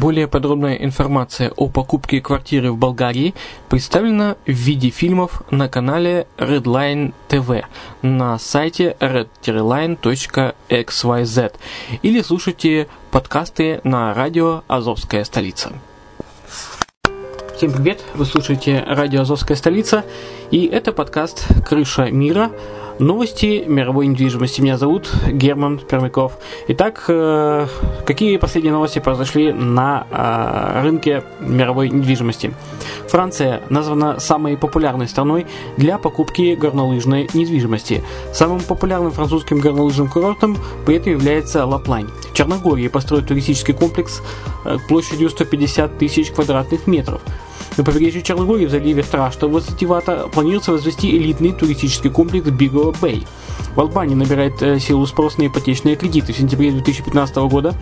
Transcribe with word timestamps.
Более 0.00 0.26
подробная 0.28 0.76
информация 0.76 1.50
о 1.56 1.68
покупке 1.68 2.22
квартиры 2.22 2.72
в 2.72 2.78
Болгарии 2.78 3.34
представлена 3.68 4.36
в 4.46 4.50
виде 4.50 4.88
фильмов 4.88 5.42
на 5.50 5.68
канале 5.68 6.26
Redline 6.38 7.12
TV 7.28 7.66
на 8.00 8.38
сайте 8.38 8.96
red-line.xyz 8.98 11.52
или 12.00 12.22
слушайте 12.22 12.88
подкасты 13.10 13.82
на 13.84 14.14
радио 14.14 14.62
«Азовская 14.68 15.24
столица». 15.24 15.70
Всем 17.60 17.72
привет! 17.72 18.02
Вы 18.14 18.24
слушаете 18.24 18.82
радио 18.86 19.20
«Азовская 19.20 19.54
столица» 19.54 20.02
и 20.50 20.64
это 20.64 20.92
подкаст 20.92 21.46
«Крыша 21.68 22.10
мира», 22.10 22.52
Новости 23.00 23.64
мировой 23.66 24.06
недвижимости. 24.08 24.60
Меня 24.60 24.76
зовут 24.76 25.10
Герман 25.26 25.78
Пермяков. 25.78 26.36
Итак, 26.68 27.04
э, 27.08 27.66
какие 28.06 28.36
последние 28.36 28.74
новости 28.74 28.98
произошли 28.98 29.54
на 29.54 30.06
э, 30.10 30.82
рынке 30.82 31.22
мировой 31.40 31.88
недвижимости? 31.88 32.52
Франция 33.08 33.62
названа 33.70 34.20
самой 34.20 34.58
популярной 34.58 35.08
страной 35.08 35.46
для 35.78 35.96
покупки 35.96 36.54
горнолыжной 36.54 37.30
недвижимости. 37.32 38.04
Самым 38.34 38.60
популярным 38.60 39.12
французским 39.12 39.60
горнолыжным 39.60 40.08
курортом 40.08 40.58
при 40.84 40.96
этом 40.96 41.12
является 41.12 41.64
Лаплань. 41.64 42.08
В 42.30 42.34
Черногории 42.34 42.88
построят 42.88 43.28
туристический 43.28 43.72
комплекс 43.72 44.20
э, 44.66 44.76
площадью 44.88 45.30
150 45.30 45.96
тысяч 45.96 46.30
квадратных 46.32 46.86
метров. 46.86 47.22
На 47.80 47.84
побережье 47.84 48.20
Черногории 48.20 48.66
в 48.66 48.70
заливе 48.70 49.02
Страшта 49.02 49.48
в 49.48 49.86
Вата 49.86 50.28
планируется 50.30 50.72
возвести 50.72 51.16
элитный 51.16 51.52
туристический 51.52 52.10
комплекс 52.10 52.46
Бигова 52.50 52.94
Бэй. 53.00 53.26
В 53.74 53.80
Албании 53.80 54.14
набирает 54.14 54.60
э, 54.60 54.78
силу 54.78 55.06
спрос 55.06 55.38
на 55.38 55.46
ипотечные 55.46 55.96
кредиты. 55.96 56.34
В 56.34 56.36
сентябре 56.36 56.72
2015 56.72 57.36
года 57.36 57.74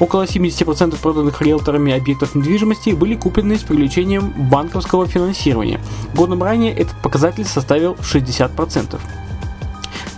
около 0.00 0.22
70% 0.22 0.98
проданных 0.98 1.42
риэлторами 1.42 1.92
объектов 1.92 2.34
недвижимости 2.34 2.92
были 2.92 3.16
куплены 3.16 3.58
с 3.58 3.64
привлечением 3.64 4.32
банковского 4.48 5.06
финансирования. 5.06 5.78
Годом 6.14 6.42
ранее 6.42 6.72
этот 6.72 6.96
показатель 7.02 7.44
составил 7.44 7.96
60%. 8.00 8.98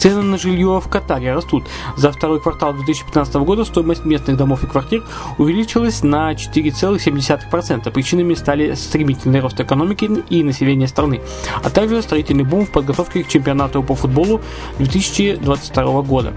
Цены 0.01 0.23
на 0.23 0.39
жилье 0.39 0.81
в 0.81 0.89
Катаре 0.89 1.35
растут. 1.35 1.65
За 1.95 2.11
второй 2.11 2.41
квартал 2.41 2.73
2015 2.73 3.35
года 3.35 3.67
стоимость 3.67 4.07
местных 4.07 4.39
домов 4.39 4.65
и 4.65 4.67
квартир 4.67 5.05
увеличилась 5.37 6.03
на 6.03 6.33
4,7%. 6.33 7.91
Причинами 7.91 8.33
стали 8.33 8.73
стремительный 8.73 9.41
рост 9.41 9.61
экономики 9.61 10.11
и 10.31 10.43
населения 10.43 10.89
страны, 10.89 11.21
а 11.63 11.69
также 11.69 12.01
строительный 12.01 12.45
бум 12.45 12.65
в 12.65 12.71
подготовке 12.71 13.25
к 13.25 13.29
чемпионату 13.29 13.83
по 13.83 13.95
футболу 13.95 14.41
2022 14.79 16.01
года. 16.01 16.33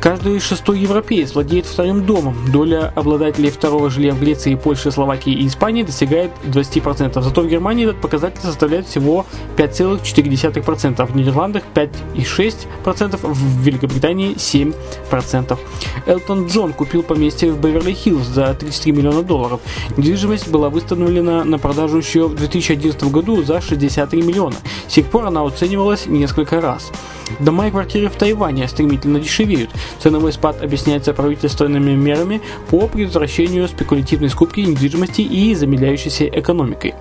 Каждый 0.00 0.40
шестой 0.40 0.78
европеец 0.78 1.34
владеет 1.34 1.66
вторым 1.66 2.06
домом. 2.06 2.34
Доля 2.50 2.90
обладателей 2.96 3.50
второго 3.50 3.90
жилья 3.90 4.14
в 4.14 4.20
Греции, 4.20 4.54
Польше, 4.54 4.90
Словакии 4.90 5.34
и 5.34 5.46
Испании 5.46 5.82
достигает 5.82 6.30
20%. 6.46 7.20
Зато 7.20 7.42
в 7.42 7.46
Германии 7.46 7.84
этот 7.84 8.00
показатель 8.00 8.40
составляет 8.40 8.86
всего 8.86 9.26
5,4%, 9.58 11.04
в 11.04 11.14
Нидерландах 11.14 11.64
5,6%, 11.74 13.18
в 13.22 13.60
Великобритании 13.60 14.34
7%. 14.36 15.58
Элтон 16.06 16.46
Джон 16.46 16.72
купил 16.72 17.02
поместье 17.02 17.52
в 17.52 17.60
Беверли-Хиллз 17.60 18.24
за 18.24 18.54
33 18.54 18.92
миллиона 18.92 19.22
долларов. 19.22 19.60
Недвижимость 19.98 20.48
была 20.48 20.70
выставлена 20.70 21.44
на 21.44 21.58
продажу 21.58 21.98
еще 21.98 22.26
в 22.26 22.36
2011 22.36 23.04
году 23.10 23.42
за 23.42 23.60
63 23.60 24.22
миллиона. 24.22 24.56
С 24.88 24.94
тех 24.94 25.04
пор 25.06 25.26
она 25.26 25.44
оценивалась 25.44 26.06
несколько 26.06 26.62
раз. 26.62 26.90
Дома 27.38 27.68
и 27.68 27.70
квартиры 27.70 28.08
в 28.08 28.16
Тайване 28.16 28.66
стремительно 28.66 29.20
дешевеют. 29.20 29.70
Ценовой 29.98 30.32
спад 30.32 30.62
объясняется 30.62 31.12
правительственными 31.12 31.92
мерами 31.92 32.40
по 32.70 32.86
предотвращению 32.86 33.68
спекулятивной 33.68 34.30
скупки 34.30 34.60
недвижимости 34.60 35.22
и 35.22 35.54
замедляющейся 35.54 36.26
экономикой. 36.26 36.94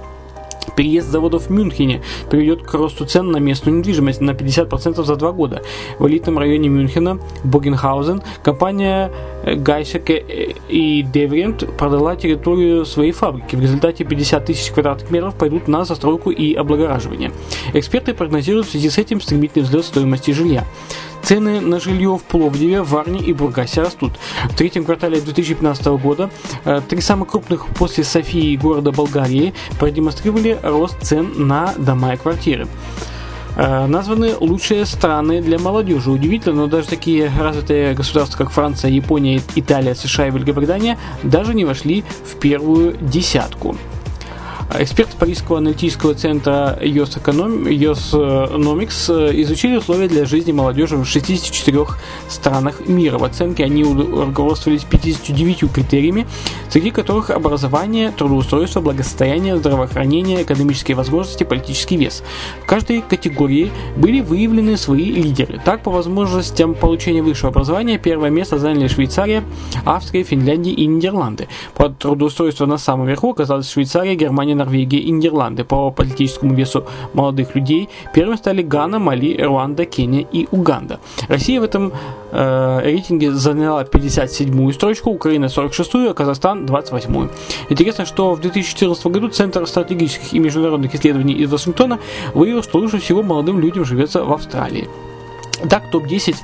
Переезд 0.76 1.10
заводов 1.10 1.48
в 1.48 1.50
Мюнхене 1.50 2.02
приведет 2.30 2.64
к 2.64 2.74
росту 2.74 3.06
цен 3.06 3.32
на 3.32 3.38
местную 3.38 3.78
недвижимость 3.78 4.22
на 4.22 4.32
50% 4.32 5.04
за 5.04 5.16
два 5.16 5.32
года. 5.34 5.62
В 5.98 6.08
элитном 6.08 6.40
районе 6.40 6.70
Мюнхена, 6.70 7.20
Богенхаузен, 7.44 8.22
компания 8.44 9.12
Гайсеке 9.46 10.56
и 10.70 11.02
Деврент 11.02 11.66
продала 11.78 12.16
территорию 12.16 12.86
своей 12.86 13.12
фабрики. 13.12 13.56
В 13.58 13.62
результате 13.62 14.06
50 14.06 14.46
тысяч 14.46 14.72
квадратных 14.72 15.12
метров 15.12 15.36
пойдут 15.36 15.68
на 15.68 15.84
застройку 15.84 16.32
и 16.32 16.54
облагораживание. 16.54 17.32
Эксперты 17.74 18.14
прогнозируют 18.14 18.68
в 18.68 18.72
связи 18.72 18.90
с 18.90 18.98
этим 18.98 19.20
стремительный 19.20 19.66
взлет 19.66 19.84
стоимости 19.84 20.32
жилья. 20.32 20.66
Цены 21.30 21.62
на 21.62 21.80
жилье 21.80 22.18
в 22.18 22.24
Пловдиве, 22.24 22.82
Варне 22.82 23.20
и 23.20 23.34
Бургасе 23.34 23.82
растут. 23.82 24.14
В 24.46 24.56
третьем 24.56 24.84
квартале 24.84 25.22
2015 25.22 25.86
года 26.02 26.32
э, 26.66 26.82
три 26.90 27.02
самых 27.02 27.30
крупных 27.30 27.68
после 27.68 28.04
Софии 28.04 28.56
города 28.56 28.92
Болгарии 28.92 29.54
продемонстрировали 29.78 30.58
рост 30.64 30.98
цен 31.04 31.32
на 31.48 31.76
дома 31.78 32.16
и 32.16 32.18
квартиры. 32.18 32.68
Э, 33.56 33.86
названы 33.86 34.38
лучшие 34.40 34.88
страны 34.88 35.40
для 35.44 35.60
молодежи. 35.60 36.10
Удивительно, 36.10 36.62
но 36.62 36.66
даже 36.66 36.88
такие 36.88 37.32
развитые 37.40 37.94
государства, 37.94 38.40
как 38.40 38.50
Франция, 38.50 38.90
Япония, 38.90 39.40
Италия, 39.54 39.94
США 39.94 40.30
и 40.30 40.32
Великобритания 40.32 40.98
даже 41.22 41.54
не 41.54 41.64
вошли 41.64 42.04
в 42.26 42.40
первую 42.40 42.98
десятку. 43.02 43.76
Эксперты 44.72 45.18
Парижского 45.18 45.58
аналитического 45.58 46.14
центра 46.14 46.78
EOS 46.80 47.24
Economics 47.24 49.12
э, 49.12 49.42
изучили 49.42 49.78
условия 49.78 50.08
для 50.08 50.26
жизни 50.26 50.52
молодежи 50.52 50.96
в 50.96 51.06
64 51.06 51.88
странах 52.28 52.88
мира. 52.88 53.18
В 53.18 53.24
оценке 53.24 53.64
они 53.64 53.84
руководствовались 53.84 54.84
59 54.84 55.74
критериями, 55.74 56.28
среди 56.70 56.92
которых 56.92 57.32
образование, 57.32 58.12
трудоустройство, 58.12 58.80
благосостояние, 58.80 59.58
здравоохранение, 59.58 60.44
экономические 60.44 60.96
возможности, 60.96 61.44
политический 61.44 61.98
вес. 61.98 62.22
В 62.62 62.68
каждой 62.68 63.02
категории 63.02 63.72
были 63.98 64.22
выявлены 64.22 64.78
свои 64.78 65.12
лидеры. 65.12 65.60
Так, 65.66 65.82
по 65.82 65.90
возможностям 65.90 66.76
получения 66.76 67.24
высшего 67.24 67.50
образования 67.50 67.98
первое 67.98 68.30
место 68.30 68.60
заняли 68.60 68.88
Швейцария, 68.88 69.44
Австрия, 69.84 70.22
Финляндия 70.22 70.74
и 70.74 70.86
Нидерланды. 70.86 71.48
По 71.74 71.90
трудоустройству 71.90 72.68
на 72.68 72.78
самом 72.78 73.08
верху 73.08 73.32
оказалась 73.32 73.72
Швейцария, 73.72 74.14
Германия, 74.14 74.59
Норвегия 74.60 75.00
и 75.00 75.12
Нидерланды. 75.12 75.64
По 75.64 75.92
политическому 75.92 76.54
весу 76.54 76.86
молодых 77.14 77.56
людей 77.56 77.90
первыми 78.14 78.38
стали 78.38 78.62
Гана, 78.62 79.00
Мали, 79.00 79.42
Руанда, 79.42 79.86
Кения 79.86 80.26
и 80.32 80.48
Уганда. 80.52 81.00
Россия 81.28 81.60
в 81.60 81.64
этом 81.64 81.92
э, 82.32 82.82
рейтинге 82.84 83.32
заняла 83.32 83.84
57-ю 83.84 84.72
строчку, 84.74 85.10
Украина 85.12 85.46
46-ю, 85.46 86.12
а 86.12 86.14
Казахстан 86.14 86.66
28-ю. 86.66 87.30
Интересно, 87.70 88.06
что 88.06 88.34
в 88.36 88.42
2014 88.42 89.08
году 89.08 89.30
Центр 89.30 89.66
стратегических 89.66 90.34
и 90.34 90.40
международных 90.40 90.94
исследований 90.94 91.34
из 91.34 91.52
Вашингтона 91.52 92.00
выявил, 92.34 92.64
что 92.64 92.80
лучше 92.80 93.00
всего 93.00 93.24
молодым 93.24 93.60
людям 93.60 93.86
живется 93.86 94.24
в 94.24 94.34
Австралии. 94.34 94.88
Так, 95.70 95.92
топ-10 95.92 96.36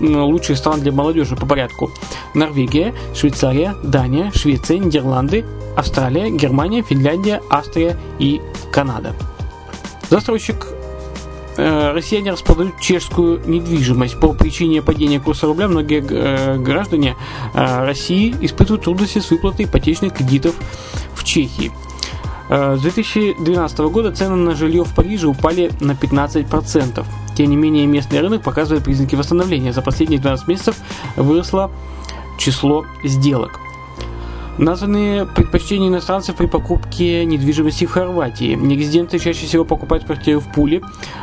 лучших 0.00 0.58
стран 0.58 0.80
для 0.80 0.92
молодежи 0.92 1.36
по 1.36 1.46
порядку. 1.46 1.90
Норвегия, 2.34 2.94
Швейцария, 3.14 3.74
Дания, 3.82 4.30
Швеция, 4.34 4.78
Нидерланды, 4.78 5.44
Австралия, 5.76 6.30
Германия, 6.30 6.82
Финляндия, 6.82 7.40
Австрия 7.50 7.96
и 8.18 8.40
Канада. 8.72 9.14
Застройщик 10.10 10.66
э, 11.56 11.92
россияне 11.92 12.32
распродают 12.32 12.80
чешскую 12.80 13.40
недвижимость. 13.46 14.18
По 14.20 14.32
причине 14.32 14.82
падения 14.82 15.20
курса 15.20 15.46
рубля 15.46 15.68
многие 15.68 16.04
э, 16.08 16.56
граждане 16.58 17.16
э, 17.54 17.84
России 17.84 18.34
испытывают 18.40 18.84
трудности 18.84 19.18
с 19.18 19.30
выплатой 19.30 19.66
ипотечных 19.66 20.14
кредитов 20.14 20.54
в 21.14 21.24
Чехии. 21.24 21.70
С 22.48 22.80
2012 22.80 23.78
года 23.80 24.10
цены 24.10 24.36
на 24.36 24.54
жилье 24.54 24.82
в 24.82 24.94
Париже 24.94 25.26
упали 25.26 25.70
на 25.80 25.92
15%. 25.92 27.04
Тем 27.36 27.50
не 27.50 27.56
менее, 27.56 27.86
местный 27.86 28.20
рынок 28.22 28.42
показывает 28.42 28.84
признаки 28.84 29.16
восстановления. 29.16 29.74
За 29.74 29.82
последние 29.82 30.18
12 30.18 30.48
месяцев 30.48 30.76
выросло 31.14 31.70
число 32.38 32.86
сделок. 33.04 33.60
Названы 34.58 35.24
предпочтения 35.24 35.88
иностранцев 35.88 36.34
при 36.34 36.46
покупке 36.46 37.24
недвижимости 37.24 37.86
в 37.86 37.92
Хорватии. 37.92 38.54
Нерезиденты 38.54 39.20
чаще 39.20 39.46
всего 39.46 39.64
покупают 39.64 40.04
квартиры 40.04 40.40
в 40.40 40.52
Пуле, 40.52 40.82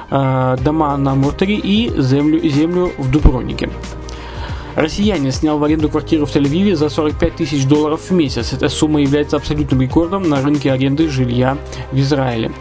э, 0.09 0.57
дома 0.63 0.95
на 0.95 1.15
Муртере 1.15 1.55
и 1.55 1.91
землю, 1.97 2.39
землю 2.49 2.93
в 2.97 3.11
Дубровнике. 3.11 3.69
Россиянин 4.75 5.31
снял 5.33 5.57
в 5.57 5.63
аренду 5.65 5.89
квартиру 5.89 6.25
в 6.25 6.33
Тель-Авиве 6.33 6.75
за 6.75 6.89
45 6.89 7.35
тысяч 7.35 7.65
долларов 7.65 8.09
в 8.09 8.11
месяц. 8.11 8.53
Эта 8.53 8.69
сумма 8.69 9.01
является 9.01 9.35
абсолютным 9.35 9.81
рекордом 9.81 10.29
на 10.29 10.41
рынке 10.41 10.71
аренды 10.71 11.09
жилья 11.09 11.57
в 11.91 11.99
Израиле. 11.99 12.51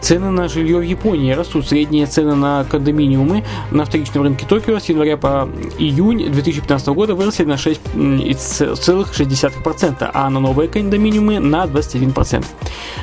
Цены 0.00 0.30
на 0.30 0.48
жилье 0.48 0.78
в 0.78 0.82
Японии 0.82 1.32
растут. 1.32 1.68
Средние 1.68 2.06
цены 2.06 2.34
на 2.34 2.64
кондоминиумы 2.64 3.44
на 3.70 3.84
вторичном 3.84 4.24
рынке 4.24 4.44
Токио 4.46 4.78
с 4.78 4.88
января 4.88 5.16
по 5.16 5.48
июнь 5.78 6.30
2015 6.30 6.88
года 6.88 7.14
выросли 7.14 7.44
на 7.44 7.54
6,6%, 7.54 10.10
а 10.12 10.30
на 10.30 10.40
новые 10.40 10.68
кондоминиумы 10.68 11.38
на 11.38 11.64
21%. 11.64 12.44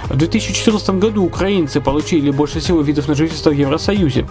В 0.10 0.18
2014 0.18 0.90
году 1.00 1.24
украинцы 1.24 1.80
получили 1.82 2.32
больше 2.32 2.60
всего 2.60 2.82
видов 2.82 3.08
на 3.08 3.16
жительство 3.16 3.52
в 3.52 3.54
Евросоюзе. 3.54 4.28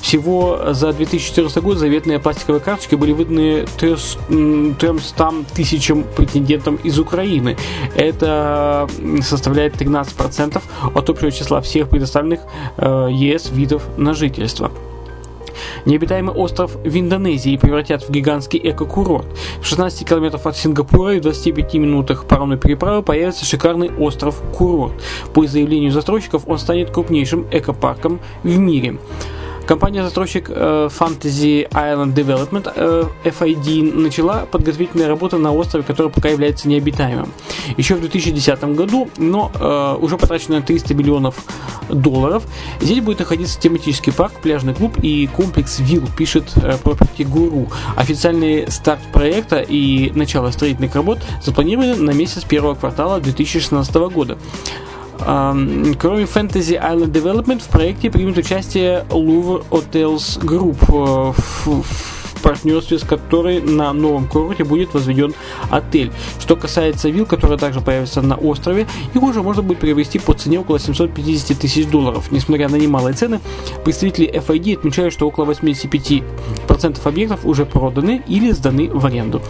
Всего 0.00 0.72
за 0.72 0.92
2014 0.92 1.60
год 1.62 1.78
заветные 1.78 2.20
пластиковые 2.20 2.60
карточки 2.60 2.94
были 2.94 3.12
выданы 3.12 3.66
300 3.78 5.32
тысячам 5.54 6.04
претендентам 6.16 6.76
из 6.76 6.98
Украины. 6.98 7.56
Это 7.96 8.88
составляет 9.22 9.74
13% 9.74 10.62
от 10.94 11.10
общего 11.10 11.32
числа 11.32 11.60
всех 11.60 11.87
предоставленных 11.88 12.40
э, 12.76 13.08
ЕС 13.10 13.50
видов 13.50 13.86
на 13.96 14.14
жительство. 14.14 14.70
Необитаемый 15.84 16.34
остров 16.34 16.76
в 16.76 16.98
Индонезии 16.98 17.56
превратят 17.56 18.02
в 18.02 18.10
гигантский 18.10 18.60
эко-курорт. 18.62 19.26
В 19.60 19.66
16 19.66 20.08
километров 20.08 20.46
от 20.46 20.56
Сингапура 20.56 21.14
и 21.14 21.18
в 21.18 21.22
25 21.22 21.74
минутах 21.74 22.24
паромной 22.24 22.58
переправы 22.58 23.02
появится 23.02 23.44
шикарный 23.44 23.90
остров-курорт. 23.90 24.94
По 25.32 25.46
заявлению 25.46 25.92
застройщиков 25.92 26.44
он 26.46 26.58
станет 26.58 26.90
крупнейшим 26.90 27.46
экопарком 27.50 28.20
в 28.42 28.58
мире. 28.58 28.98
Компания-застройщик 29.68 30.46
э, 30.48 30.88
Fantasy 30.98 31.68
Island 31.68 32.14
Development 32.14 32.72
э, 32.74 33.04
FID 33.24 33.94
начала 33.94 34.46
подготовительные 34.50 35.08
работы 35.08 35.36
на 35.36 35.52
острове, 35.52 35.84
который 35.84 36.10
пока 36.10 36.30
является 36.30 36.68
необитаемым. 36.68 37.30
Еще 37.76 37.94
в 37.94 38.00
2010 38.00 38.64
году, 38.74 39.10
но 39.18 39.52
э, 39.54 40.02
уже 40.02 40.16
потрачено 40.16 40.62
300 40.62 40.94
миллионов 40.94 41.44
долларов. 41.90 42.44
Здесь 42.80 43.02
будет 43.02 43.18
находиться 43.18 43.60
тематический 43.60 44.10
парк, 44.10 44.32
пляжный 44.42 44.72
клуб 44.72 44.96
и 45.02 45.26
комплекс 45.26 45.80
вилл, 45.80 46.08
пишет 46.16 46.44
Property 46.56 47.30
Guru. 47.30 47.70
Официальный 47.94 48.70
старт 48.70 49.00
проекта 49.12 49.58
и 49.60 50.10
начало 50.14 50.50
строительных 50.50 50.94
работ 50.94 51.18
запланированы 51.42 51.94
на 51.96 52.12
месяц 52.12 52.42
первого 52.42 52.74
квартала 52.74 53.20
2016 53.20 53.94
года. 53.94 54.38
Кроме 55.18 56.24
Fantasy 56.24 56.78
Island 56.80 57.12
Development 57.12 57.60
в 57.60 57.68
проекте 57.68 58.10
примет 58.10 58.38
участие 58.38 59.04
Louvre 59.10 59.64
Hotels 59.70 60.38
Group 60.40 60.78
э, 60.88 61.32
в 62.38 62.42
партнерстве 62.42 62.98
с 62.98 63.02
которой 63.02 63.60
на 63.60 63.92
новом 63.92 64.26
курорте 64.26 64.64
будет 64.64 64.94
возведен 64.94 65.34
отель. 65.70 66.12
Что 66.40 66.56
касается 66.56 67.08
вилл, 67.08 67.26
которые 67.26 67.58
также 67.58 67.80
появятся 67.80 68.22
на 68.22 68.36
острове, 68.36 68.86
их 69.14 69.22
уже 69.22 69.42
можно 69.42 69.62
будет 69.62 69.78
приобрести 69.78 70.18
по 70.18 70.32
цене 70.32 70.60
около 70.60 70.78
750 70.78 71.58
тысяч 71.58 71.86
долларов. 71.86 72.30
Несмотря 72.30 72.68
на 72.68 72.76
немалые 72.76 73.14
цены, 73.14 73.40
представители 73.84 74.30
FID 74.32 74.78
отмечают, 74.78 75.12
что 75.12 75.26
около 75.26 75.44
85% 75.44 76.22
объектов 77.04 77.44
уже 77.44 77.66
проданы 77.66 78.22
или 78.26 78.50
сданы 78.52 78.88
в 78.88 79.04
аренду. 79.04 79.42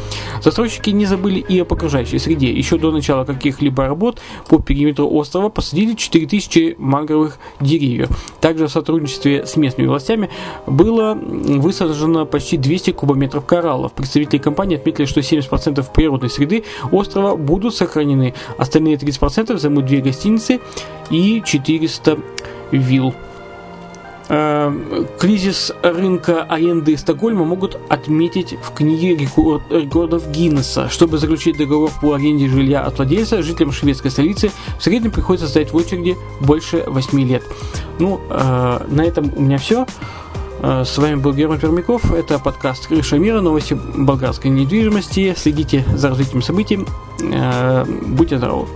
Застройщики 0.43 0.91
не 0.91 1.07
забыли 1.07 1.41
и 1.41 1.61
о 1.61 1.65
окружающей 1.65 2.19
среде. 2.19 2.51
Еще 2.53 2.79
до 2.79 2.91
начала 2.91 3.25
каких-либо 3.25 3.87
работ 3.87 4.21
по 4.49 4.59
периметру 4.59 5.09
острова 5.09 5.49
посадили 5.49 5.95
4000 5.95 6.77
мангровых 6.79 7.39
деревьев. 7.61 8.09
Также 8.41 8.67
в 8.67 8.71
сотрудничестве 8.71 9.47
с 9.47 9.57
местными 9.57 9.89
властями 9.89 10.31
было 10.67 11.15
высажено 11.15 12.27
почти 12.27 12.57
200 12.57 12.78
200 12.79 12.93
кубометров 12.93 13.45
кораллов. 13.45 13.93
Представители 13.93 14.39
компании 14.39 14.77
отметили, 14.77 15.07
что 15.07 15.21
70% 15.21 15.85
природной 15.93 16.31
среды 16.31 16.65
острова 16.93 17.35
будут 17.35 17.75
сохранены. 17.75 18.35
Остальные 18.57 18.97
30% 18.97 19.59
займут 19.59 19.87
две 19.87 20.01
гостиницы 20.01 20.61
и 21.11 21.43
400 21.45 22.19
вилл. 22.71 23.15
Э, 24.31 24.73
кризис 25.19 25.73
рынка 25.83 26.45
аренды 26.45 26.97
Стокгольма 26.97 27.45
могут 27.45 27.79
отметить 27.89 28.57
в 28.63 28.73
книге 28.75 29.17
рекордов 29.17 30.31
Гиннесса. 30.31 30.89
Чтобы 30.89 31.19
заключить 31.19 31.57
договор 31.57 31.91
по 32.01 32.15
аренде 32.15 32.47
жилья 32.47 32.83
от 32.83 32.99
владельца, 32.99 33.43
жителям 33.43 33.73
шведской 33.73 34.11
столицы 34.13 34.53
в 34.79 34.85
среднем 34.85 35.11
приходится 35.11 35.49
стоять 35.49 35.73
в 35.73 35.77
очереди 35.77 36.17
больше 36.41 36.85
8 36.87 37.21
лет. 37.27 37.43
Ну, 37.99 38.21
э, 38.31 38.87
на 38.89 39.03
этом 39.03 39.33
у 39.35 39.41
меня 39.41 39.59
все. 39.59 39.87
Э, 40.61 40.85
с 40.85 40.99
вами 40.99 41.17
был 41.17 41.33
Герман 41.33 41.59
Пермяков. 41.59 42.13
Это 42.13 42.39
подкаст 42.39 42.87
«Крыша 42.89 43.19
мира. 43.19 43.41
Новости 43.41 43.75
болгарской 43.75 44.51
недвижимости». 44.51 45.35
Следите 45.37 45.85
за 45.95 46.09
развитием 46.09 46.43
событий. 46.43 46.85
Э, 47.21 47.85
будьте 47.85 48.39
здоровы. 48.39 48.69